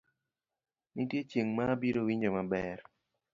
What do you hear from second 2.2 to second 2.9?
maber